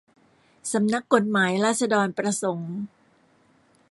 [0.73, 2.73] สำนักกฎหมายราษฏรประสงค์